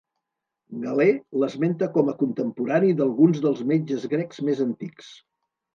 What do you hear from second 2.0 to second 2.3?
a